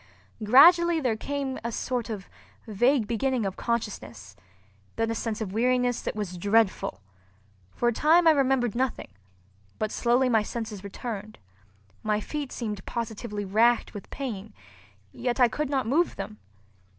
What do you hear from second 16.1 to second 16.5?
them.